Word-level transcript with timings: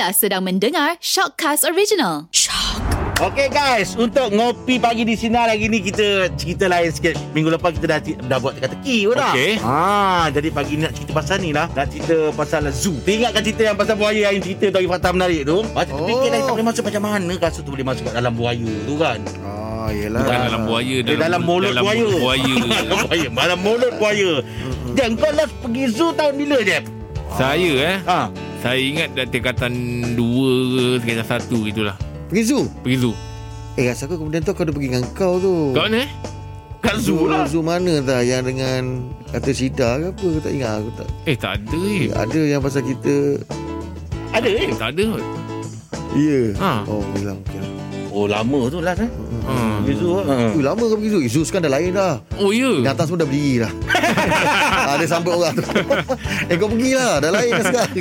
Anda 0.00 0.16
sedang 0.16 0.48
mendengar 0.48 0.96
Shockcast 0.96 1.68
Original. 1.68 2.24
Okey 3.20 3.52
guys, 3.52 3.92
untuk 4.00 4.32
ngopi 4.32 4.80
pagi 4.80 5.04
di 5.04 5.12
sini 5.12 5.36
lagi 5.36 5.68
ni 5.68 5.84
kita 5.84 6.32
cerita 6.40 6.72
lain 6.72 6.88
sikit. 6.88 7.20
Minggu 7.36 7.52
lepas 7.52 7.76
kita 7.76 7.84
dah 7.84 8.00
dah 8.00 8.38
buat 8.40 8.56
teka-teki 8.56 9.12
pun 9.12 9.20
dah. 9.20 9.36
Okey. 9.36 9.52
Ha, 9.60 9.76
jadi 10.32 10.48
pagi 10.56 10.80
ni 10.80 10.88
nak 10.88 10.96
cerita 10.96 11.12
pasal 11.12 11.44
ni 11.44 11.52
lah. 11.52 11.68
Nak 11.76 11.92
cerita 11.92 12.16
pasal 12.32 12.72
zoo. 12.72 12.96
Ingatkan 13.04 13.44
cerita 13.44 13.62
yang 13.68 13.76
pasal 13.76 14.00
buaya 14.00 14.32
yang 14.32 14.40
cerita 14.40 14.72
tu 14.72 14.88
fakta 14.88 15.08
menarik 15.12 15.44
tu? 15.44 15.58
Macam 15.68 15.94
oh. 16.00 16.08
fikir 16.08 16.28
dah 16.32 16.40
tak 16.48 16.52
boleh 16.56 16.66
masuk 16.72 16.82
macam 16.88 17.02
mana 17.04 17.32
kasut 17.36 17.60
tu 17.60 17.70
boleh 17.76 17.86
masuk 17.92 18.02
kat 18.08 18.14
dalam 18.16 18.32
buaya 18.32 18.72
tu 18.88 18.94
kan. 18.96 19.20
Ah, 19.44 19.92
yelah. 19.92 20.24
Bukan 20.24 20.38
dalam 20.48 20.62
buaya 20.64 20.96
Dia 21.04 21.16
dalam 21.20 21.40
mulut 21.44 21.76
dalam 21.76 21.84
buaya. 21.84 22.00
mulut 22.00 22.20
buaya. 22.24 22.54
dalam 22.72 22.96
buaya. 23.04 23.28
Dalam 23.36 23.58
mulut 23.60 23.92
buaya. 24.00 24.30
Jeb, 24.96 25.12
kau 25.20 25.32
last 25.36 25.52
pergi 25.60 25.84
zoo 25.92 26.16
tahun 26.16 26.40
bila 26.40 26.56
Jeb? 26.64 26.88
saya 27.30 27.72
eh 27.78 27.96
Ha. 28.08 28.49
Saya 28.60 28.76
ingat 28.76 29.08
dah 29.16 29.24
tingkatan 29.24 29.72
2 30.14 30.20
ke 30.20 30.84
Tingkatan 31.00 31.26
1 31.48 31.68
gitulah 31.72 31.96
Pergi 32.28 32.42
zoo. 32.44 32.64
Pergi 32.84 32.98
zoo 33.00 33.14
Eh, 33.78 33.86
rasa 33.88 34.04
aku 34.04 34.20
kemudian 34.20 34.42
tu 34.42 34.50
aku 34.52 34.66
ada 34.66 34.74
pergi 34.74 34.90
dengan 34.92 35.06
kau 35.14 35.38
tu. 35.38 35.72
Kat 35.72 35.88
mana 35.88 36.04
eh 36.04 36.10
Kat 36.82 36.96
zoo 37.00 37.24
lah. 37.24 37.46
Zoo 37.48 37.62
mana 37.62 38.02
tak 38.02 38.26
yang 38.26 38.44
dengan 38.44 38.82
kata 39.30 39.50
sida 39.50 39.96
ke 39.96 40.06
apa? 40.12 40.24
Aku 40.26 40.40
tak 40.42 40.52
ingat 40.52 40.72
aku 40.76 40.90
tak. 40.98 41.08
Eh 41.24 41.36
tak 41.38 41.52
ada 41.56 41.80
eh 41.88 42.04
Ada 42.12 42.40
yang 42.46 42.60
pasal 42.60 42.82
kita 42.82 43.14
Ada 44.34 44.48
eh? 44.50 44.68
Tak 44.76 44.90
ada 44.92 45.04
kot 45.16 45.24
Ya. 46.10 46.40
Ha. 46.58 46.82
Oh, 46.90 47.06
hilang. 47.14 47.38
Okay. 47.46 47.62
Oh, 48.10 48.26
lama 48.26 48.66
tu 48.66 48.82
last 48.82 48.98
eh. 48.98 49.10
Ha. 49.50 49.62
Pergi 49.80 49.94
zoo. 49.96 50.18
Ha. 50.20 50.34
Ui, 50.50 50.62
lama 50.62 50.82
kau 50.82 50.96
pergi 50.96 51.10
zoo. 51.10 51.20
Eh, 51.20 51.28
Zoo 51.28 51.42
sekarang 51.42 51.64
dah 51.66 51.72
lain 51.72 51.90
dah. 51.92 52.14
Oh 52.36 52.50
ya 52.50 52.70
Yang 52.78 52.92
atas 52.94 53.06
pun 53.06 53.16
dah 53.16 53.26
berdiri 53.26 53.54
dah. 53.60 53.72
Ada 54.92 55.04
sambut 55.06 55.32
orang 55.34 55.54
tu. 55.54 55.64
eh, 56.46 56.54
kau 56.54 56.68
pergilah. 56.68 57.18
Dah 57.18 57.30
lain 57.30 57.50
dah 57.52 57.64
sekarang. 57.66 57.92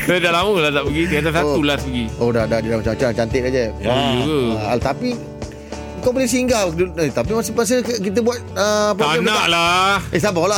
Saya 0.00 0.18
dah 0.18 0.32
lama 0.32 0.52
lah 0.58 0.70
tak 0.72 0.84
pergi 0.86 1.02
Tingkatan 1.06 1.32
1 1.34 1.44
Oh. 1.44 1.62
last 1.62 1.84
pergi 1.84 2.04
Oh, 2.16 2.28
dah, 2.30 2.44
dah. 2.44 2.58
Dia 2.58 2.68
dah 2.68 2.78
macam-macam. 2.80 3.08
Cantik 3.12 3.40
dah 3.40 3.50
je. 3.50 3.64
Ya. 3.76 3.86
Oh 3.86 3.94
ya 3.94 4.20
ke 4.20 4.38
Ah, 4.62 4.78
tapi 4.80 5.10
kau 6.00 6.16
boleh 6.16 6.24
singgah 6.24 6.64
eh, 6.96 7.12
tapi 7.12 7.28
masih 7.30 7.52
pasal 7.52 7.84
kita 7.84 8.24
buat 8.24 8.40
uh, 8.56 8.96
Tak 8.96 9.20
nak 9.20 9.52
lah 9.52 10.00
Eh 10.08 10.16
sabarlah 10.16 10.56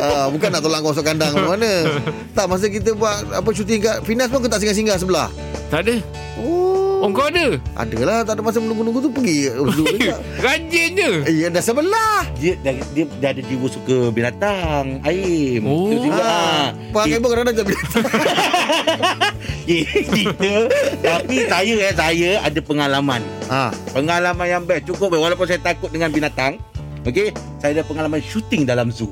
uh, 0.00 0.24
Bukan 0.32 0.48
nak 0.48 0.64
tolak 0.64 0.80
masuk 0.80 1.04
kandang 1.04 1.36
mana 1.36 1.84
Tak 2.36 2.48
masa 2.48 2.72
kita 2.72 2.96
buat 2.96 3.12
Apa 3.28 3.52
syuting 3.52 3.84
kat 3.84 4.00
Finas 4.00 4.32
pun 4.32 4.40
Kau 4.40 4.48
tak 4.48 4.64
singgah-singgah 4.64 4.96
sebelah 4.96 5.28
Tak 5.68 5.84
ada 5.84 6.00
Oh 6.40 6.79
Oh 7.00 7.08
kau 7.10 7.32
ada? 7.32 7.56
Adalah 7.74 8.20
Tak 8.22 8.36
ada 8.36 8.42
masa 8.44 8.60
menunggu-nunggu 8.60 9.00
tu 9.00 9.10
Pergi 9.10 9.48
Rajin 10.44 10.90
je? 10.92 11.10
Ya, 11.32 11.48
dah 11.48 11.64
sebelah. 11.64 12.28
Dia, 12.36 12.60
dia, 12.60 12.76
dia, 12.92 13.04
dia 13.08 13.28
ada 13.32 13.40
jiwa 13.40 13.66
suka 13.66 14.12
binatang 14.12 15.00
Aim 15.02 15.64
Oh. 15.64 15.88
Itu 15.88 16.12
juga 16.12 16.20
ah, 16.22 16.66
Pakai 16.92 17.16
pun 17.16 17.28
kadang-kadang 17.32 17.56
jadi 17.58 17.74
Kita 20.04 20.52
Tapi 21.08 21.36
saya 21.48 21.74
eh 21.88 21.94
Saya 21.96 22.30
ada 22.44 22.60
pengalaman. 22.60 23.24
Ah, 23.48 23.72
Pengalaman 23.90 24.46
yang 24.46 24.62
best 24.68 24.84
Cukup 24.84 25.16
eh, 25.16 25.20
Walaupun 25.20 25.48
saya 25.48 25.58
takut 25.58 25.88
dengan 25.88 26.12
binatang 26.12 26.60
Okey? 27.08 27.32
Saya 27.56 27.80
ada 27.80 27.82
pengalaman 27.82 28.20
syuting 28.20 28.68
dalam 28.68 28.92
zoo 28.92 29.08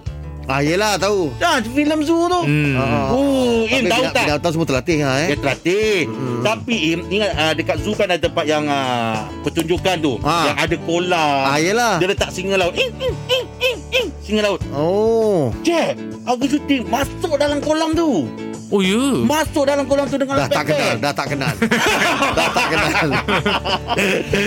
ah 0.48 0.60
yelah 0.64 0.96
tahu. 0.96 1.30
Dah 1.36 1.60
filem 1.60 2.00
zoo 2.02 2.26
tu. 2.26 2.40
Hmm. 2.48 2.74
Ah. 2.74 3.12
Oh 3.12 3.68
Im 3.68 3.84
tahu 3.86 4.04
tak? 4.10 4.24
Binatang 4.24 4.52
semua 4.56 4.66
terlatih 4.66 4.98
ha, 5.04 5.10
eh. 5.22 5.28
Dia 5.30 5.36
terlatih. 5.36 5.96
Hmm. 6.08 6.40
Tapi 6.42 6.76
Im 6.96 7.00
Ingat 7.12 7.32
uh, 7.36 7.52
dekat 7.52 7.76
zoo 7.84 7.94
kan 7.94 8.08
ada 8.08 8.18
tempat 8.18 8.44
yang 8.48 8.64
uh, 8.66 9.28
Pertunjukan 9.44 9.96
tu. 10.00 10.16
Ah. 10.24 10.50
Yang 10.50 10.58
ada 10.64 10.76
kolam. 10.88 11.42
Ah 11.44 11.58
yelah. 11.60 11.94
Dia 12.00 12.08
letak 12.08 12.32
singa 12.32 12.56
laut. 12.56 12.72
Ing, 12.74 12.90
ing, 12.96 13.14
ing, 13.28 13.46
ing, 13.60 13.78
ing. 13.92 14.06
Singa 14.24 14.48
laut. 14.48 14.60
Oh. 14.72 15.52
Jack 15.60 16.00
Aku 16.24 16.48
syuting. 16.48 16.88
Masuk 16.88 17.36
dalam 17.36 17.60
kolam 17.60 17.92
tu 17.92 18.24
Oh 18.68 18.80
ya 18.80 19.24
Masuk 19.24 19.64
dalam 19.64 19.84
kolam 19.84 20.04
tu 20.04 20.16
dengan 20.16 20.36
Dah 20.38 20.48
tak 20.50 20.64
kenal 20.66 20.94
Dah 20.98 21.12
tak 21.12 21.26
kenal 21.32 21.54
Dah 22.38 22.48
tak 22.52 22.66
kenal 22.68 23.08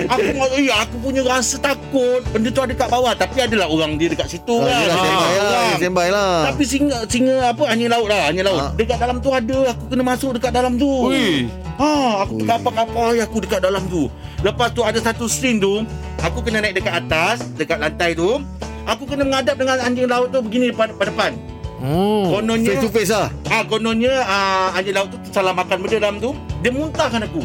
Aku 0.08 0.28
ya, 0.59 0.75
aku 0.86 0.96
punya 1.01 1.22
rasa 1.25 1.57
takut 1.57 2.22
Benda 2.29 2.50
tu 2.50 2.62
ada 2.62 2.69
kat 2.72 2.85
bawah 2.85 3.13
Tapi 3.13 3.38
adalah 3.41 3.66
orang 3.66 3.97
dia 3.97 4.07
dekat 4.07 4.29
situ 4.29 4.56
Ah, 4.57 4.69
kan 4.69 4.78
yelah, 4.78 4.94
Ah, 4.94 5.01
lah 5.01 5.25
orang. 5.34 5.73
Standby 5.75 6.07
lah 6.09 6.34
Tapi 6.47 6.63
singa 6.63 6.97
singa 7.06 7.35
apa 7.50 7.63
anjing 7.66 7.90
laut 7.90 8.07
lah 8.07 8.29
Anjing 8.29 8.46
laut 8.46 8.59
Ah. 8.62 8.69
Dekat 8.73 8.97
dalam 9.00 9.18
tu 9.18 9.29
ada 9.29 9.57
Aku 9.73 9.84
kena 9.90 10.03
masuk 10.06 10.29
dekat 10.38 10.51
dalam 10.51 10.73
tu 10.78 10.90
Ui 11.07 11.50
Ha, 11.81 11.90
aku 12.22 12.38
Ui. 12.38 12.46
terkapar-kapar 12.46 13.17
aku 13.17 13.41
dekat 13.41 13.57
dalam 13.57 13.81
tu. 13.90 14.06
Lepas 14.46 14.69
tu 14.69 14.85
ada 14.85 15.01
satu 15.01 15.25
scene 15.25 15.57
tu, 15.57 15.81
aku 16.22 16.46
kena 16.46 16.62
naik 16.62 16.78
dekat 16.78 17.01
atas, 17.01 17.41
dekat 17.57 17.81
lantai 17.81 18.13
tu. 18.13 18.38
Aku 18.85 19.09
kena 19.09 19.25
menghadap 19.25 19.57
dengan 19.57 19.81
anjing 19.81 20.06
laut 20.06 20.29
tu 20.29 20.46
begini 20.46 20.69
pada, 20.69 20.94
pada 20.94 21.09
depan. 21.09 21.31
Oh 21.81 22.30
Kononnya 22.31 22.72
Face 22.72 22.81
to 22.81 22.90
face 22.90 23.09
lah 23.09 23.28
ah 23.47 23.64
kononnya 23.64 24.14
ah, 24.22 24.72
anjing 24.72 24.94
laut 24.94 25.09
tu 25.09 25.18
salah 25.28 25.52
makan 25.52 25.81
benda 25.81 25.97
dalam 25.97 26.18
tu, 26.18 26.31
dia 26.59 26.69
muntahkan 26.69 27.22
aku. 27.22 27.42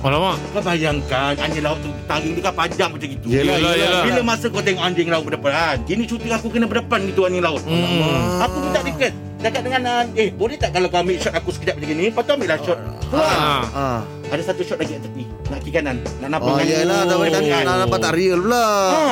Alamak 0.00 0.40
Kau 0.50 0.60
bayangkan 0.60 1.36
anjing 1.36 1.60
laut 1.60 1.76
tu 1.78 1.92
taring 2.04 2.32
dia 2.32 2.42
kan 2.42 2.54
panjang 2.56 2.88
macam 2.88 3.04
gitu. 3.06 3.26
Yelah, 3.26 3.56
Yelah, 3.56 3.72
yelah. 3.74 4.02
Bila 4.02 4.20
masa 4.22 4.46
kau 4.46 4.60
tengok 4.60 4.80
anjing 4.80 5.08
laut 5.08 5.24
berdepan, 5.24 5.76
gini 5.84 6.04
syuting 6.04 6.30
aku 6.30 6.48
kena 6.48 6.64
berdepan 6.64 7.04
gitu 7.04 7.24
anjing 7.24 7.40
laut. 7.40 7.60
hmm. 7.60 8.40
Aku 8.40 8.56
minta 8.58 8.80
request 8.80 9.12
Dekat 9.40 9.64
dengan 9.64 9.80
ah, 9.86 10.04
Eh 10.14 10.28
boleh 10.30 10.52
tak 10.54 10.70
kalau 10.70 10.88
kau 10.88 11.00
ambil 11.00 11.16
shot 11.16 11.32
aku 11.32 11.48
sekejap 11.48 11.80
macam 11.80 11.96
ni 11.96 12.06
Lepas 12.08 12.22
tu 12.22 12.32
ambil 12.32 12.48
lah 12.48 12.58
shot 12.60 12.78
Keluar 13.08 13.32
Ah. 13.32 13.64
Ah. 13.72 14.00
Ada 14.28 14.42
satu 14.46 14.60
shot 14.60 14.76
lagi 14.76 14.96
kat 14.96 15.02
tepi 15.02 15.24
Nak 15.48 15.58
kiri 15.64 15.72
kanan 15.72 15.96
Nak 16.20 16.28
nampak 16.28 16.44
Oh 16.46 16.56
kan? 16.56 16.68
yelah 16.68 17.00
Tak 17.02 17.16
boleh 17.16 17.32
tak 17.32 17.42
nak 17.64 17.76
nampak 17.80 17.98
tak 17.98 18.12
real 18.12 18.36
pula 18.38 18.66
Ha 18.92 19.04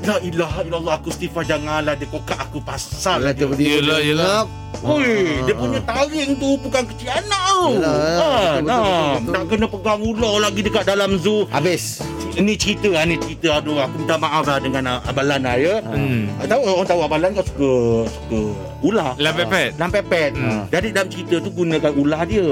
La 0.00 0.16
ilaha 0.18 0.60
illallah 0.62 0.94
Aku 0.96 1.08
Stifah 1.08 1.44
janganlah 1.44 1.94
Dia 1.94 2.06
kokak 2.06 2.38
aku 2.40 2.58
pasal 2.60 3.20
Yelah 3.20 3.32
dia. 3.32 3.44
tu 3.44 3.54
dia 3.54 3.68
Yelah, 3.76 4.00
yelah. 4.00 4.40
Oi, 4.80 5.44
dia 5.44 5.52
punya 5.52 5.76
taring 5.82 6.40
tu 6.40 6.56
bukan 6.56 6.80
kecil 6.88 7.12
anak 7.12 7.36
tau. 7.42 7.68
Yelah, 7.68 7.92
Ha, 7.92 8.00
betul, 8.00 8.40
betul, 8.40 8.64
nah, 8.64 8.80
betul, 8.80 9.04
betul. 9.20 9.32
nak 9.34 9.42
kena 9.44 9.66
pegang 9.68 10.00
ular 10.00 10.34
lagi 10.40 10.60
dekat 10.64 10.84
dalam 10.86 11.10
zoo. 11.20 11.44
Habis 11.46 12.00
Ni 12.32 12.56
cerita 12.56 12.88
lah, 12.88 13.04
ni 13.04 13.20
cerita. 13.20 13.60
Aduh, 13.60 13.76
aku 13.76 14.00
minta 14.00 14.16
maaf 14.16 14.48
lah 14.48 14.56
dengan 14.56 14.82
uh, 14.88 15.04
Abalan 15.04 15.42
lah 15.42 15.56
ya. 15.60 15.84
Hmm. 15.84 16.32
Ah, 16.40 16.46
Tahu 16.48 16.60
orang 16.64 16.88
tahu 16.88 17.00
Abalan 17.02 17.30
kau 17.34 17.44
suka 17.44 17.70
suka 18.08 18.40
ular. 18.80 19.12
Lam 19.20 19.34
pepet 19.36 19.70
Lam 19.76 19.90
pepet. 19.92 20.30
Hmm. 20.32 20.64
Jadi 20.70 20.88
dalam 20.88 21.08
cerita 21.10 21.36
tu 21.36 21.50
gunakan 21.52 21.92
ular 21.92 22.22
dia. 22.24 22.48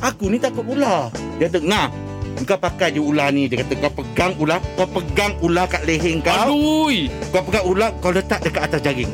Aku 0.00 0.30
ni 0.30 0.38
takut 0.38 0.62
ular. 0.62 1.10
Dia 1.36 1.50
"Nah, 1.58 1.90
kau 2.42 2.56
pakai 2.56 2.92
je 2.92 3.00
ular 3.00 3.28
ni." 3.30 3.46
Dia 3.46 3.62
kata, 3.62 3.74
"Kau 3.78 3.92
pegang 4.02 4.32
ular, 4.36 4.58
kau 4.74 4.88
pegang 4.88 5.32
ular 5.40 5.64
kat 5.68 5.82
leher 5.84 6.18
kau. 6.20 6.32
Aduh 6.32 6.92
Kau 7.30 7.42
pegang 7.44 7.66
ular, 7.66 7.90
kau 8.00 8.10
letak 8.10 8.40
dekat 8.40 8.62
atas 8.66 8.80
jaring." 8.80 9.12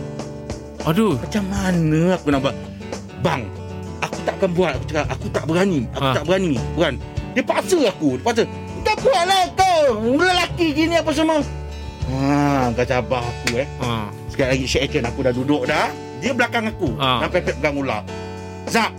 Aduh 0.87 1.19
Macam 1.21 1.45
mana 1.51 2.17
aku 2.17 2.33
nak 2.33 2.41
buat? 2.41 2.57
Bang, 3.21 3.43
aku 4.01 4.19
tak 4.25 4.35
akan 4.39 4.51
buat. 4.55 4.73
Aku 4.79 4.85
cakap, 4.89 5.07
aku 5.11 5.27
tak 5.29 5.45
berani. 5.45 5.81
Aku 5.93 6.07
Ha. 6.07 6.17
tak 6.17 6.25
berani. 6.25 6.55
Bukan. 6.79 6.95
Dia 7.35 7.43
paksa 7.45 7.79
aku. 7.91 8.09
Dia 8.17 8.25
paksa. 8.25 8.45
Kau 8.87 8.97
buatlah 9.03 9.43
kau. 9.59 9.83
Lelaki 10.17 10.67
gini 10.73 10.95
apa 10.97 11.11
semua. 11.13 11.43
Ha, 12.09 12.73
kau 12.73 12.87
cabar 12.87 13.21
aku 13.21 13.61
eh. 13.61 13.69
ha. 13.83 14.09
Sekali 14.33 14.49
lagi 14.55 14.65
shake 14.65 14.85
action 14.89 15.05
aku 15.05 15.21
dah 15.21 15.35
duduk 15.35 15.67
dah. 15.67 15.91
Dia 16.23 16.33
belakang 16.33 16.71
aku. 16.71 16.95
Ah. 16.97 17.21
Sampai 17.27 17.43
pegang 17.43 17.77
ular. 17.77 18.01
Zap. 18.71 18.95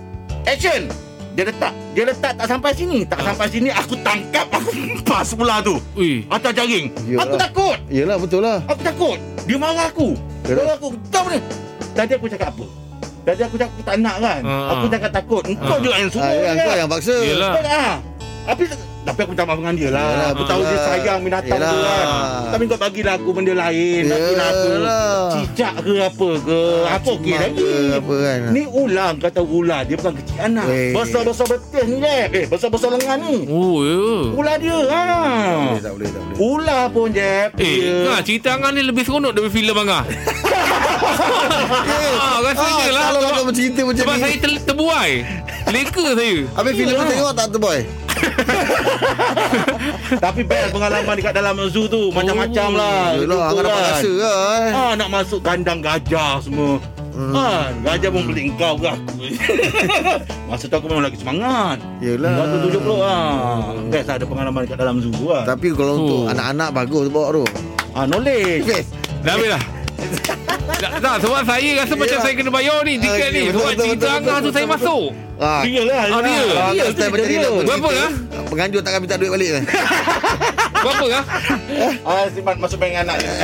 Action. 0.46 0.91
Dia 1.40 1.48
letak. 1.48 1.72
Dia 1.96 2.04
letak 2.04 2.36
tak 2.36 2.48
sampai 2.52 2.76
sini. 2.76 3.00
Tak 3.08 3.16
Ah. 3.16 3.32
sampai 3.32 3.48
sini 3.48 3.72
aku 3.72 3.96
tangkap 4.04 4.44
aku 4.52 4.76
pas 5.08 5.24
ular 5.32 5.64
tu. 5.64 5.80
Ui 5.96 6.28
Atas 6.28 6.52
jaring. 6.52 6.92
Yalah. 7.08 7.24
Aku 7.24 7.36
takut. 7.40 7.78
Yelah 7.88 8.18
betul 8.20 8.44
lah 8.44 8.60
Aku 8.68 8.82
takut. 8.84 9.16
Dia 9.48 9.56
marah 9.56 9.88
aku. 9.88 10.20
Dia 10.44 10.52
Yalah. 10.52 10.64
marah 10.68 10.76
aku. 10.76 10.90
Kau 11.08 11.26
ni. 11.32 11.40
Tadi 11.96 12.12
aku 12.12 12.28
cakap 12.28 12.52
apa? 12.52 12.66
Tadi 13.24 13.42
aku 13.48 13.56
cakap 13.56 13.72
aku 13.72 13.84
tak 13.88 13.96
nak 14.04 14.16
kan. 14.20 14.42
Ah, 14.44 14.68
Aku 14.68 14.84
ah. 14.84 14.90
cakap 14.92 15.12
takut. 15.16 15.44
Engkau 15.48 15.72
Ah. 15.72 15.80
juga 15.80 15.96
yang 15.96 16.12
suruh. 16.12 16.28
ah, 16.28 16.36
yang 16.36 16.44
kan? 16.44 16.66
Kau 16.68 16.76
yang 16.76 16.90
paksa 16.92 17.16
Yelah. 17.24 17.52
Ah. 17.64 17.96
Tapi 19.09 19.20
aku 19.20 19.31
minta 19.31 19.44
maaf 19.44 19.58
dengan 19.58 19.75
dia 19.75 19.90
lah. 19.90 20.06
Yelah, 20.06 20.28
aku 20.30 20.44
tahu 20.46 20.62
dia 20.62 20.70
lah. 20.72 20.86
sayang 20.86 21.20
binatang 21.20 21.59
tu 21.59 21.66
Yelah. 21.72 21.97
kan. 21.97 22.08
Tapi 22.50 22.64
kau 22.66 22.80
bagilah 22.80 23.14
aku 23.16 23.30
benda 23.31 23.53
lain. 23.56 24.03
Bagilah 24.06 24.47
aku 24.47 24.70
cicak 25.31 25.74
ke 25.80 25.94
apa 26.00 26.30
ke. 26.40 26.62
apa 26.88 27.09
okey 27.12 27.34
lagi. 27.34 27.58
ke 27.59 27.72
Apa 27.92 28.14
kan 28.16 28.40
Ni 28.50 28.64
ular 28.66 29.09
kau 29.16 29.30
tahu 29.30 29.48
ular 29.59 29.81
Dia 29.84 29.96
bukan 29.96 30.13
kecil 30.16 30.38
anak 30.39 30.66
Weh. 30.66 30.92
Besar-besar 30.92 31.45
betis 31.48 31.86
ni 31.86 31.98
Jeb 31.98 32.30
Eh 32.31 32.45
besar-besar 32.45 32.89
lengan 32.92 33.18
ni 33.19 33.45
Oh 33.48 33.81
ya 33.81 34.01
Ular 34.31 34.56
dia 34.57 34.78
ha. 34.86 35.01
boleh, 35.68 35.80
Tak 35.80 35.92
boleh 35.92 36.07
tak 36.07 36.22
boleh 36.24 36.38
Ular 36.39 36.84
pun 36.89 37.07
Jeb 37.10 37.50
Eh, 37.56 37.75
dia. 37.78 37.95
Ngah, 38.06 38.19
cerita 38.22 38.50
Angah 38.51 38.72
ni 38.72 38.81
lebih 38.81 39.04
seronok 39.04 39.31
daripada 39.31 39.51
filem 39.51 39.75
Angah. 39.75 40.04
ah, 41.12 42.38
rasanya 42.42 42.80
Ah, 42.80 42.90
lah. 42.90 43.04
Kalau 43.06 43.20
Sebab, 43.22 43.44
bercerita 43.46 43.80
macam 43.84 44.02
sebab 44.02 44.14
ni 44.14 44.22
saya 44.22 44.36
ter, 44.38 44.52
terbuai. 44.64 45.12
Leka 45.70 46.06
saya. 46.12 46.36
Habis 46.52 46.72
filem 46.74 46.96
tu 46.96 47.06
tengok 47.08 47.32
tak 47.32 47.48
boy 47.56 47.80
Tapi 50.20 50.40
best 50.44 50.70
pengalaman 50.70 51.14
dekat 51.16 51.32
dalam 51.32 51.56
zoo 51.68 51.86
tu 51.86 52.10
Macam-macam 52.10 52.68
Oh. 52.68 52.76
lah 52.76 53.00
Yelah 53.16 53.40
Angah 53.46 53.64
dapat 53.64 53.80
kan. 53.80 53.92
rasa 53.94 54.12
lah 54.12 54.40
eh. 54.60 54.72
Ah, 54.72 54.92
nak 54.96 55.10
masuk 55.10 55.40
kandang 55.40 55.80
gajah 55.80 56.40
semua 56.40 56.78
Hmm. 57.10 57.36
Kan 57.36 57.70
Gajah 57.84 58.10
pun 58.10 58.22
beli 58.26 58.48
kau 58.56 58.74
ke 58.76 58.88
aku 58.88 59.12
Masa 60.48 60.66
tu 60.66 60.74
aku 60.74 60.86
memang 60.88 61.04
lagi 61.04 61.16
semangat 61.16 61.78
Yelah 62.00 62.32
Waktu 62.34 62.56
tujuh 62.64 62.80
puluh 62.80 63.00
ah. 63.02 63.76
Best 63.88 64.06
lah 64.08 64.16
ada 64.16 64.24
pengalaman 64.24 64.60
dekat 64.64 64.78
dalam 64.78 64.96
zoo 65.00 65.28
lah 65.28 65.44
Tapi 65.44 65.68
kalau 65.74 65.94
untuk 65.98 66.18
Oh. 66.22 66.28
anak-anak 66.28 66.70
bagus 66.72 67.02
tu 67.02 67.12
bawa 67.12 67.28
tu 67.34 67.44
ah, 67.92 68.04
Knowledge 68.04 68.64
Yes 68.64 68.86
Dah 69.20 69.36
habis 69.36 69.52
dah. 69.52 69.62
Tak, 70.80 70.92
tak, 70.98 71.16
sebab 71.19 71.42
saya 71.44 71.69
rasa 71.75 71.94
macam 71.94 72.07
Yelah. 72.10 72.24
saya 72.24 72.34
kena 72.34 72.51
bayar 72.51 72.78
ni 72.81 72.94
tiket 72.96 73.12
Okey, 73.12 73.30
ni. 73.30 73.42
betul, 73.42 73.51
Sebab 73.51 73.69
betul, 73.69 73.84
cerita 73.84 74.00
betul, 74.00 74.16
Angah 74.16 74.38
tu 74.38 74.50
saya 74.50 74.66
masuk. 74.66 75.04
Ah, 75.40 75.62
Dia 75.63 75.81
lah. 75.84 76.04
Ah, 76.04 76.22
dia. 76.22 76.36
Ah, 76.51 76.69
Dia 76.69 76.84
macam 76.84 77.00
nak 77.00 77.00
Berapa, 77.00 77.16
bercerita, 77.16 77.48
ah? 77.98 78.12
Penganjur 78.50 78.81
takkan 78.81 79.00
minta 79.00 79.16
duit 79.16 79.31
balik 79.31 79.50
kan? 79.50 79.63
Berapa 80.84 81.06
lah? 81.06 81.24
Ah, 82.01 82.24
simpan 82.30 82.56
masuk 82.56 82.78
bank 82.78 82.94
anak 82.98 83.16
dia. 83.19 83.31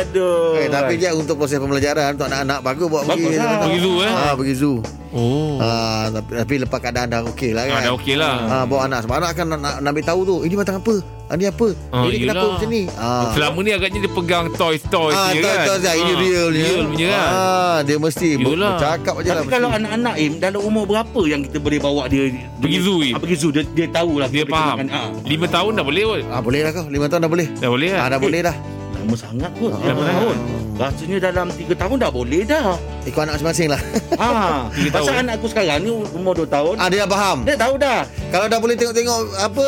Aduh. 0.00 0.56
Eh, 0.58 0.68
tapi 0.68 0.92
je 0.96 1.08
untuk 1.12 1.36
proses 1.36 1.56
pembelajaran 1.56 2.16
untuk 2.16 2.26
anak-anak 2.26 2.58
bagus 2.60 2.86
buat 2.88 3.02
Bagus 3.04 3.24
pergi. 3.26 3.38
lah. 3.38 3.60
Pergi 3.60 3.78
zoo, 3.80 3.96
eh? 4.00 4.10
Ah, 4.10 4.32
pergi 4.34 4.54
zoo. 4.54 4.76
Oh. 5.14 5.56
Ah, 5.60 6.10
tapi, 6.10 6.30
tapi 6.34 6.54
lepas 6.58 6.78
keadaan 6.80 7.06
dah 7.08 7.20
okey 7.30 7.50
lah 7.52 7.64
kan. 7.64 7.74
Ah, 7.74 7.82
dah 7.82 7.92
okey 7.94 8.14
lah. 8.16 8.34
Ah, 8.44 8.64
bawa 8.64 8.80
anak 8.84 9.06
sebab 9.06 9.14
anak 9.16 9.30
kan 9.32 9.46
nak, 9.46 9.60
nak, 9.60 9.74
nak 9.80 9.90
ambil 9.90 10.04
tahu 10.04 10.20
tu. 10.24 10.36
Ini 10.42 10.54
batang 10.54 10.78
apa? 10.80 10.94
Ah, 11.24 11.34
ni 11.34 11.44
apa? 11.44 11.72
Ah, 11.88 12.04
ini 12.04 12.16
kenapa 12.20 12.36
yelah. 12.36 12.52
macam 12.52 12.68
ni? 12.68 12.82
Ah. 12.94 13.32
Selama 13.32 13.58
ni 13.58 13.70
agaknya 13.70 13.98
dia 13.98 14.12
pegang 14.12 14.46
toys-toys 14.52 15.14
Ah, 15.14 15.32
dia 15.32 15.40
tahu, 15.40 15.50
kan. 15.50 15.66
tahu, 15.66 15.78
ini 15.80 16.04
Ah, 16.04 16.18
real 16.18 16.46
ni. 16.46 16.60
Real 16.60 16.82
punya 16.84 17.06
kan. 17.08 17.24
Ah, 17.26 17.78
dia 17.80 17.96
mesti 17.96 18.28
Yelah. 18.34 18.76
bercakap 18.76 19.14
je 19.16 19.26
lah. 19.26 19.34
Tapi 19.34 19.48
kalau 19.48 19.68
anak-anak 19.70 20.14
Im 20.16 20.32
dalam 20.36 20.60
umur 20.60 20.84
berapa 20.84 21.20
yang 21.24 21.40
kita 21.42 21.58
boleh 21.58 21.78
bawa 21.78 22.02
dia 22.06 22.28
Pergi 22.54 22.78
zoo? 22.78 23.00
Ah, 23.06 23.18
pergi 23.18 23.36
zoo 23.36 23.50
dia, 23.50 23.64
dia 23.66 23.86
tahulah 23.88 24.28
Dia 24.28 24.44
faham. 24.44 24.84
ah. 24.86 25.08
Lima 25.22 25.46
tahun 25.46 25.72
dah 25.74 25.84
boleh 25.84 26.02
kot. 26.04 26.20
Ah, 26.28 26.40
boleh 26.40 26.60
lah 26.60 26.72
kau. 26.72 26.86
Lima 26.86 27.06
tahun 27.06 27.20
dah 27.20 27.30
boleh. 27.30 27.46
Dah 27.54 27.68
boleh 27.68 27.88
Ah, 27.88 27.96
lah. 27.96 28.06
dah 28.06 28.18
boleh 28.18 28.40
dah. 28.42 28.56
Lama 29.04 29.14
sangat 29.14 29.52
kot 29.54 29.70
Ah. 29.70 29.80
Lama 29.84 30.02
tahun 30.02 30.36
Rasanya 30.74 31.18
dalam 31.22 31.46
3 31.48 31.70
tahun 31.70 31.96
dah 32.00 32.10
boleh 32.10 32.42
dah 32.42 32.74
Ikut 33.04 33.20
anak 33.20 33.36
masing-masing 33.36 33.68
lah. 33.68 33.80
ha. 34.20 34.28
Pasal 34.66 34.90
tahun. 35.06 35.22
anak 35.22 35.32
aku 35.36 35.46
sekarang 35.46 35.78
ni 35.78 35.90
Umur 35.92 36.32
2 36.34 36.48
tahun 36.48 36.74
ah, 36.80 36.88
dia 36.88 36.98
dah 36.98 37.10
faham. 37.10 37.38
Dia 37.44 37.54
tahu 37.54 37.74
dah 37.76 38.00
Kalau 38.32 38.46
dah 38.48 38.58
boleh 38.58 38.74
tengok-tengok 38.74 39.20
apa 39.36 39.66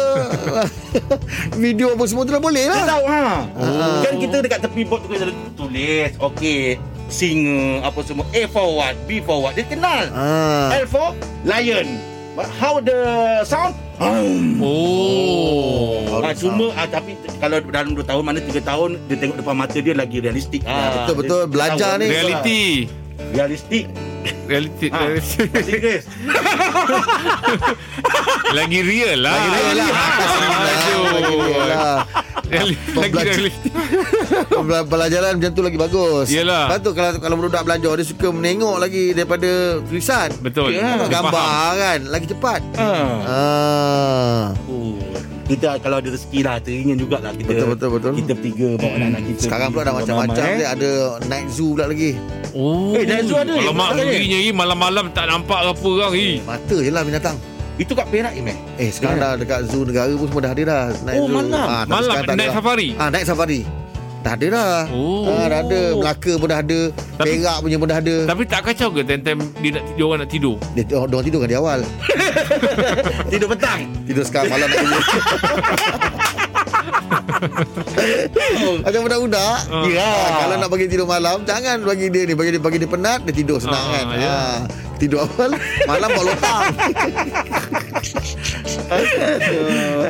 video 1.62 1.92
apa 1.92 2.04
semua 2.06 2.24
tu 2.24 2.32
dah 2.32 2.40
boleh 2.40 2.64
Dia 2.64 2.74
lah. 2.74 2.86
tahu 2.88 3.04
ha. 3.06 3.22
Ah. 3.54 4.00
Kan 4.02 4.14
kita 4.18 4.36
dekat 4.40 4.58
tepi 4.62 4.82
bot 4.82 4.98
tu 4.98 5.08
kita 5.10 5.28
tulis 5.52 6.10
Okey 6.18 6.80
Singa 7.06 7.86
Apa 7.86 8.00
semua 8.02 8.24
A 8.26 8.42
for 8.48 8.66
what 8.74 8.96
B 9.04 9.20
for 9.20 9.38
what 9.38 9.52
Dia 9.52 9.62
kenal 9.62 10.08
Ah. 10.10 10.74
L 10.74 10.86
for 10.86 11.12
Lion 11.44 12.15
But 12.36 12.52
How 12.60 12.84
the 12.84 13.40
sound. 13.48 13.72
Oh. 14.60 16.20
Ah, 16.20 16.36
the 16.36 16.36
cuma 16.36 16.68
ah, 16.76 16.84
tapi 16.84 17.16
kalau 17.40 17.64
dalam 17.64 17.96
2 17.96 18.04
tahun 18.04 18.22
mana 18.28 18.44
3 18.44 18.60
tahun 18.60 19.00
dia 19.08 19.16
tengok 19.16 19.40
depan 19.40 19.56
mata 19.56 19.78
dia 19.80 19.96
lagi 19.96 20.20
realistik. 20.20 20.60
Ah, 20.68 21.08
betul-betul. 21.08 21.48
dia 21.48 21.48
Belajar 21.48 21.96
ni. 21.96 22.12
Reality. 22.12 22.92
Realistik. 23.32 23.84
Reality. 24.46 24.88
Bahasa 24.90 25.42
Inggeris. 25.42 26.04
Lagi 28.52 28.80
real 28.80 29.18
lah. 29.18 29.34
Lagi 29.34 29.50
real 29.50 29.76
lah. 29.76 29.90
Aduh. 30.66 31.04
Lagi 31.10 31.34
real 31.34 31.64
lah. 31.66 31.96
Realistik. 32.46 33.52
Pembela- 34.48 34.86
Pelajaran 34.86 35.32
macam 35.36 35.50
tu 35.50 35.62
lagi 35.62 35.78
bagus. 35.78 36.26
Yelah. 36.28 36.70
Lepas 36.70 36.78
tu 36.80 36.90
kalau 36.92 37.10
kalau 37.18 37.34
budak 37.36 37.62
belajar 37.62 37.92
dia 37.94 38.06
suka 38.06 38.28
menengok 38.30 38.76
lagi 38.78 39.10
daripada 39.12 39.50
tulisan. 39.82 40.30
Betul. 40.38 40.74
Ya, 40.74 40.94
Dia 40.96 41.10
Gambar 41.10 41.32
faham. 41.34 41.72
kan 41.76 41.98
lagi 42.06 42.26
cepat. 42.26 42.60
Ah. 42.74 43.14
Ah. 43.26 44.44
Oh. 44.66 44.94
Kita 45.46 45.78
kalau 45.78 46.02
ada 46.02 46.10
rezeki 46.10 46.42
lah 46.42 46.58
teringin 46.58 46.98
jugalah 46.98 47.30
kita. 47.30 47.46
Betul, 47.46 47.66
betul, 47.72 47.88
betul. 47.94 48.12
Kita 48.18 48.32
bertiga 48.34 48.68
bawa 48.74 48.92
anak-anak 48.96 49.22
kita. 49.26 49.40
Sekarang 49.46 49.68
pula 49.70 49.82
dah 49.84 49.94
macam-macam 49.94 50.42
dia 50.58 50.66
ada 50.66 50.90
night 51.26 51.46
zoo 51.48 51.78
pula 51.78 51.86
lagi. 51.86 52.18
Oh. 52.56 52.96
Eh, 52.96 53.04
Zoo 53.20 53.36
ada. 53.36 53.52
Kalau 53.52 53.70
mak 53.70 53.92
Betul, 53.92 54.00
eh? 54.00 54.08
ngerinya 54.10 54.38
ni 54.40 54.50
malam-malam 54.50 55.04
tak 55.12 55.28
nampak 55.28 55.60
apa 55.66 55.84
orang 55.84 56.12
ni. 56.12 56.40
Mata 56.40 56.76
je 56.76 56.88
lah 56.88 57.04
binatang. 57.04 57.36
Itu 57.76 57.92
kat 57.92 58.08
Perak 58.08 58.32
Im 58.32 58.48
eh? 58.48 58.56
Eh 58.78 58.88
sekarang 58.88 59.20
dah 59.20 59.32
dekat 59.36 59.68
zoo 59.68 59.84
negara 59.84 60.08
pun 60.10 60.24
semua 60.24 60.40
dah 60.40 60.52
ada 60.52 60.62
dah. 60.64 60.82
Night 61.02 61.14
Oh, 61.14 61.28
zoo. 61.28 61.36
malam? 61.36 61.66
Tapi 61.68 61.90
Malam 61.92 62.14
night 62.16 62.40
dah. 62.40 62.54
safari. 62.54 62.88
Ah, 62.96 63.08
night 63.10 63.26
safari. 63.26 63.60
Dah 64.18 64.32
ada 64.32 64.46
dah. 64.48 64.82
Oh. 64.90 65.28
Ah, 65.28 65.46
dah 65.46 65.58
ada. 65.60 65.80
Melaka 65.94 66.32
pun 66.34 66.48
dah 66.48 66.58
ada. 66.58 66.80
Tapi- 67.14 67.36
Perak 67.36 67.56
punya 67.60 67.76
pun 67.76 67.86
dah 67.86 67.98
ada. 68.00 68.16
Tapi 68.24 68.42
tak 68.42 68.60
kacau 68.64 68.88
ke 68.90 69.00
time-time 69.02 69.40
dia 69.60 69.70
nak 69.70 69.82
dia 69.92 70.02
orang 70.02 70.18
nak 70.18 70.30
tidur? 70.32 70.56
Dia, 70.72 70.82
dia, 70.82 70.96
dia 70.96 71.14
orang 71.14 71.22
tidur 71.22 71.38
kan 71.38 71.48
di 71.48 71.56
awal. 71.56 71.80
Tidur 73.32 73.48
petang. 73.48 73.80
Tidur 74.02 74.24
sekarang 74.24 74.50
malam 74.50 74.66
nak 74.66 74.78
tidur. 74.82 75.02
Macam 78.84 79.00
budak-budak. 79.02 79.58
Ah. 79.66 79.84
Ya. 79.86 80.02
Ah, 80.02 80.30
kalau 80.38 80.54
nak 80.58 80.68
bagi 80.68 80.86
tidur 80.86 81.04
malam, 81.04 81.42
jangan 81.42 81.82
bagi 81.82 82.06
dia 82.08 82.22
ni. 82.24 82.32
Bagi 82.32 82.50
dia 82.50 82.60
bagi 82.60 82.78
dia 82.78 82.88
penat, 82.88 83.20
dia 83.22 83.34
tidur 83.34 83.58
senang 83.58 83.78
Ah, 83.78 83.92
kan. 83.92 84.04
ya. 84.14 84.28
Ah, 84.28 84.56
tidur 84.96 85.20
awal, 85.22 85.50
malam 85.84 86.08
bawa 86.08 86.24
lotang. 86.28 86.62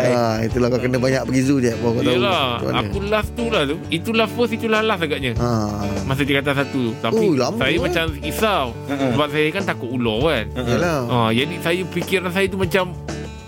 ah, 0.06 0.36
itulah 0.40 0.68
kau 0.68 0.78
kena 0.78 0.96
banyak 0.96 1.22
pergi 1.24 1.42
zoo 1.42 1.58
je. 1.58 1.72
Baru 1.74 1.92
kau 1.92 2.02
tahu. 2.02 2.12
Yelah 2.12 2.44
mana. 2.60 2.80
Aku 2.82 2.98
last 3.02 3.30
tu 3.32 3.44
lah 3.48 3.62
tu 3.64 3.76
Itulah 3.88 4.26
first 4.28 4.52
Itulah 4.52 4.80
last 4.80 5.00
agaknya 5.00 5.32
Ah, 5.36 5.80
Masa 6.04 6.22
tingkatan 6.22 6.54
satu 6.54 6.78
tu 6.82 6.92
Tapi 6.98 7.16
Oh, 7.16 7.32
lama 7.32 7.56
saya 7.56 7.72
eh. 7.72 7.80
macam 7.80 8.04
risau 8.14 8.64
Uh-uh. 8.86 9.10
Sebab 9.12 9.28
saya 9.30 9.46
kan 9.50 9.62
takut 9.64 9.88
ular 9.90 10.18
kan 10.22 10.44
yalah. 10.62 11.00
Ah, 11.08 11.30
Jadi 11.30 11.54
saya 11.58 11.80
fikiran 11.86 12.30
saya 12.30 12.46
tu 12.46 12.56
macam 12.56 12.92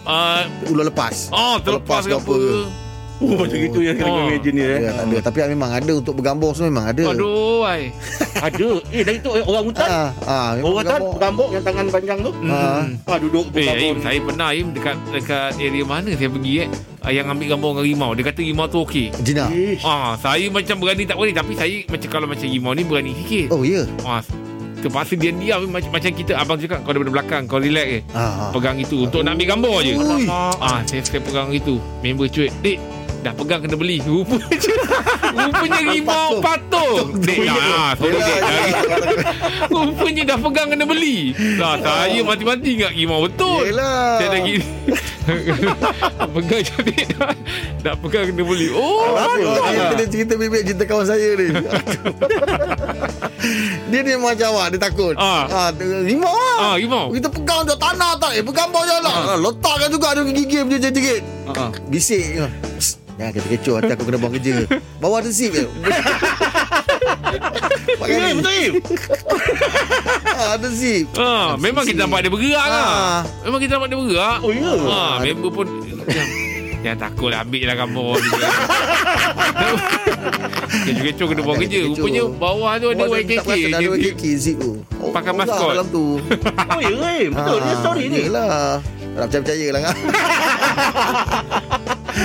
uh, 0.04 0.42
Ular 0.66 0.86
lepas. 0.86 1.28
Oh 1.30 1.56
terlepas 1.58 2.02
Terlepas 2.02 2.02
ke 2.06 2.14
apa 2.14 2.32
apa. 2.32 2.87
Oh, 3.18 3.34
macam 3.34 3.58
itu 3.58 3.78
yang 3.82 3.96
kena 3.96 4.08
Oh. 4.08 4.26
imagine 4.26 4.54
ni 4.54 4.62
eh. 4.62 4.78
Ya, 4.78 4.90
tak 4.92 5.04
ada. 5.04 5.16
Tapi 5.26 5.38
memang 5.50 5.70
ada 5.72 5.92
untuk 5.92 6.14
bergambung 6.14 6.54
semua 6.54 6.70
memang 6.70 6.86
ada. 6.86 7.02
Aduh 7.10 7.62
ai. 7.62 7.82
Ada. 8.38 8.68
Eh, 8.88 9.02
dari 9.02 9.18
tu 9.18 9.34
orang 9.34 9.66
hutan. 9.66 9.88
Ah, 9.90 10.08
ah, 10.22 10.50
Orang 10.54 10.78
hutan 10.78 10.86
bergambung. 10.86 11.12
bergambuk 11.12 11.48
yang 11.50 11.64
tangan 11.64 11.86
panjang 11.90 12.18
tu. 12.22 12.30
Ah. 12.46 12.86
Ah, 13.04 13.18
duduk 13.18 13.50
Eh, 13.50 13.66
Aim, 13.66 13.98
saya 13.98 14.18
pernah 14.22 14.46
Aim 14.48 14.70
dekat 14.70 14.94
dekat 15.10 15.58
area 15.58 15.82
mana 15.82 16.14
saya 16.14 16.30
pergi 16.30 16.52
eh 16.62 16.68
ah, 17.00 17.10
yang 17.10 17.26
ambil 17.26 17.46
gambar 17.50 17.70
dengan 17.72 17.84
rimau. 17.84 18.10
Dia 18.14 18.24
kata 18.24 18.40
rimau 18.40 18.66
tu 18.66 18.78
okey. 18.80 19.10
Jina. 19.18 19.50
Ah, 19.82 20.14
saya 20.16 20.46
macam 20.48 20.78
berani 20.78 21.02
tak 21.02 21.18
berani 21.18 21.34
tapi 21.34 21.52
saya 21.52 21.76
macam 21.84 22.08
kalau 22.08 22.26
macam 22.26 22.46
rimau 22.46 22.72
ni 22.72 22.82
berani 22.82 23.12
sikit. 23.16 23.46
Oh, 23.50 23.66
ya. 23.66 23.82
Ah, 24.00 24.22
terpaksa 24.78 25.18
diam-diam 25.18 25.66
macam 25.66 25.90
macam 25.90 26.10
kita 26.14 26.32
abang 26.38 26.54
cakap 26.56 26.78
kau 26.80 26.94
daripada 26.94 27.10
belakang 27.12 27.42
kau 27.44 27.58
relax 27.58 27.88
eh. 27.90 28.02
Ah, 28.14 28.22
ah. 28.22 28.50
Pegang 28.54 28.78
itu 28.78 29.02
untuk 29.02 29.26
nak 29.26 29.34
ambil 29.34 29.48
gambar 29.50 29.76
je. 29.82 29.94
Ah, 30.30 30.78
saya 30.86 31.02
saya 31.02 31.18
pegang 31.18 31.50
itu. 31.50 31.82
Member 31.98 32.30
cuit. 32.30 32.54
Dik, 32.62 32.78
dah 33.18 33.34
pegang 33.34 33.60
kena 33.60 33.74
beli. 33.74 33.98
Rupanya 34.00 34.46
rupanya 35.48 35.80
rimau 35.84 36.38
patung. 36.38 37.18
Dek, 37.18 37.38
ah, 37.50 37.92
sorry 37.98 38.16
dek. 38.16 38.40
Dari, 38.40 38.72
rupanya 39.68 40.22
dah 40.34 40.38
pegang 40.38 40.68
kena 40.70 40.84
beli. 40.86 41.34
Lah, 41.58 41.74
saya 41.78 42.20
mati-mati 42.22 42.78
ingat 42.78 42.92
rimau 42.94 43.26
betul. 43.26 43.66
Yelah. 43.66 44.18
Saya 44.18 44.28
dah 44.30 44.40
gini. 44.40 44.64
pegang 46.34 46.62
cantik 46.64 47.06
dah. 47.12 47.32
Dah 47.84 47.94
pegang 47.98 48.24
kena 48.32 48.42
beli. 48.42 48.68
Oh, 48.72 49.12
Apa? 49.12 49.34
patung. 49.34 49.64
Dia 49.68 49.84
kena 49.92 50.04
cerita 50.06 50.32
bebek 50.34 50.62
cerita 50.64 50.84
kawan 50.86 51.04
saya 51.04 51.28
ni. 51.36 51.46
dia 53.90 54.00
ni 54.02 54.12
macam 54.16 54.48
awak, 54.54 54.66
dia 54.74 54.80
takut. 54.80 55.14
Ah. 55.18 55.44
Ah, 55.48 55.68
dia- 55.72 56.04
rimau 56.04 56.32
lah. 56.32 56.58
Ah, 56.60 56.74
rimau. 56.76 57.06
Kita 57.10 57.28
pegang 57.28 57.64
je 57.64 57.74
tanah 57.74 58.12
tak. 58.16 58.30
Eh, 58.36 58.44
pegang 58.44 58.68
bawah 58.70 58.86
je 58.86 58.96
lah. 59.02 59.14
Ah. 59.34 59.38
Letakkan 59.38 59.88
juga 59.90 60.06
ada 60.14 60.20
gigi 60.24 60.58
dia 60.58 60.78
jerit-jerit. 60.78 61.22
Ah, 61.48 61.68
ah. 61.68 61.70
Bisik. 61.88 62.44
Psst, 62.76 63.00
Jangan 63.18 63.32
kita 63.34 63.46
kecoh 63.50 63.74
Nanti 63.76 63.92
aku 63.92 64.04
kena 64.04 64.16
buang 64.16 64.32
kerja 64.32 64.54
Bawah 64.96 65.18
ada 65.18 65.28
zip 65.28 65.50
je 65.50 65.66
Pakai 67.98 68.14
ni 68.16 68.32
betul 68.32 68.52
Im. 68.54 68.72
ah, 70.38 70.54
Ada 70.54 70.68
zip 70.70 71.06
Ah, 71.14 71.56
memang 71.56 71.82
kita 71.82 72.04
nampak 72.04 72.20
dia 72.20 72.30
bergerak 72.30 72.62
Ah. 72.62 72.70
lah. 72.70 73.16
Memang 73.42 73.58
kita 73.58 73.72
nampak 73.74 73.88
dia 73.88 73.98
bergerak. 73.98 74.38
Oh, 74.40 74.50
ya? 74.50 74.70
Ah, 74.86 75.14
member 75.18 75.50
pun 75.50 75.66
jangan, 75.82 76.28
jangan 76.78 76.98
takut 77.00 77.28
lah 77.28 77.42
ambil 77.42 77.62
lah 77.64 77.76
gambar 77.76 78.12
dia. 78.14 78.38
Kecoh-kecoh 80.84 81.26
kena 81.26 81.42
buang 81.42 81.58
kerja. 81.58 81.78
Kecoh. 81.80 81.96
Rupanya 81.96 82.22
bawah 82.30 82.72
tu 82.76 82.86
ada 82.88 83.04
YKK. 83.08 83.48
tak 83.66 83.68
Ada. 83.74 83.88
YKK 83.90 84.22
zip 84.36 84.56
tu 84.58 84.72
oh, 84.94 85.10
Pakai 85.10 85.30
orang 85.30 85.38
maskot. 85.42 85.70
dalam 85.74 85.88
tu 85.88 86.04
Oh, 86.68 86.78
ya 86.78 86.90
Im. 87.18 87.32
Betul. 87.34 87.58
Dia 87.58 87.74
story 87.78 88.04
ni. 88.06 88.18
Yelah 88.22 88.78
Tak 89.10 89.24
percaya-percaya 89.26 89.66
lah 89.68 89.80
kan 89.82 89.96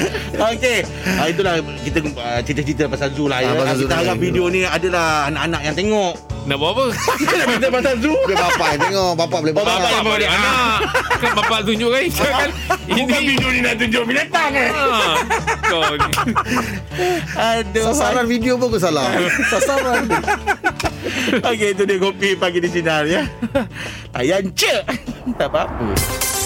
Okey. 0.53 0.79
Ah, 1.19 1.27
itulah 1.29 1.53
kita 1.85 1.99
uh, 2.03 2.39
cerita-cerita 2.41 2.83
pasal 2.89 3.09
zoo 3.13 3.27
lah 3.29 3.39
ya. 3.41 3.53
Ah, 3.53 3.55
pasal 3.57 3.75
zoo 3.77 3.85
kita 3.87 3.95
harap 4.01 4.17
video 4.17 4.45
ni 4.49 4.65
adalah 4.65 5.29
anak-anak 5.29 5.61
yang 5.65 5.75
tengok. 5.75 6.13
Nak 6.43 6.59
buat 6.59 6.71
apa? 6.75 6.85
Kita 7.23 7.33
nak 7.39 7.47
cerita 7.55 7.67
pasal 7.71 7.95
zoo. 8.03 8.17
Dia 8.27 8.35
bapak 8.35 8.67
yang 8.75 8.81
tengok 8.83 9.11
Bapak 9.15 9.37
boleh 9.39 9.53
Oh, 9.53 9.55
buat 9.55 9.65
bapak 9.65 9.89
yang 9.95 10.19
dia 10.19 10.29
anak. 10.29 10.77
Kan 11.23 11.31
bapak 11.39 11.59
tunjuk 11.63 11.89
kan 11.89 12.03
kan. 12.11 12.49
Bukan 12.83 13.21
video 13.23 13.47
ni 13.47 13.59
nak 13.63 13.75
tunjuk 13.79 14.03
binatang 14.03 14.51
eh. 14.51 14.69
Ah, 14.75 15.15
Kau 15.71 15.83
ni. 15.95 16.11
Aduh. 17.39 17.83
Sasaran 17.95 18.25
video 18.27 18.53
pun 18.59 18.67
kau 18.75 18.81
salah 18.81 19.07
Sasaran 19.51 20.03
Okey, 21.47 21.71
itu 21.71 21.83
dia 21.87 21.97
kopi 21.99 22.35
pagi 22.35 22.59
di 22.59 22.69
sinar 22.69 23.07
ya. 23.07 23.23
Ayam 24.11 24.51
cek. 24.51 24.83
Tak 25.39 25.47
apa-apa. 25.47 26.42